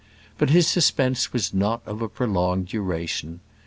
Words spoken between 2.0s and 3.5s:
a prolonged duration.